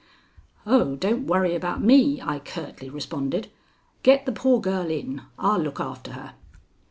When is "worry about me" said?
1.27-2.19